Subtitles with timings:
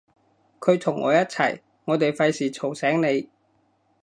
[0.59, 3.29] 佢同我一齊，我哋費事嘈醒你